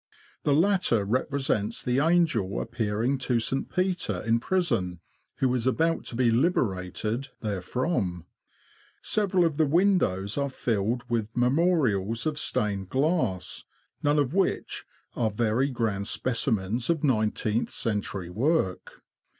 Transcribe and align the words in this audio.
The 0.41 0.55
latter 0.55 1.05
represents 1.05 1.83
the 1.83 1.99
angel 1.99 2.59
appearing 2.59 3.19
to 3.19 3.39
St. 3.39 3.69
Peter 3.71 4.19
in 4.25 4.39
prison, 4.39 4.99
who 5.35 5.53
is 5.53 5.67
about 5.67 6.05
to 6.05 6.15
be 6.15 6.31
liberated 6.31 7.27
therefrom. 7.41 8.25
Several 9.03 9.45
of 9.45 9.57
the 9.57 9.67
windows 9.67 10.39
are 10.39 10.49
filled 10.49 11.07
with 11.07 11.29
memorials 11.37 12.25
of 12.25 12.39
stained 12.39 12.89
glass, 12.89 13.65
none 14.01 14.17
of 14.17 14.33
which 14.33 14.85
are 15.15 15.29
very 15.29 15.69
grand 15.69 16.05
speci 16.05 16.51
mens 16.51 16.89
of 16.89 17.03
nineteenth 17.03 17.69
century 17.69 18.31
work. 18.31 19.03